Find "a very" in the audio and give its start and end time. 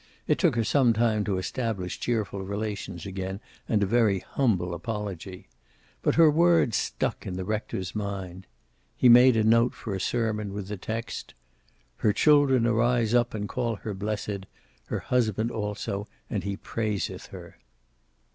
3.83-4.17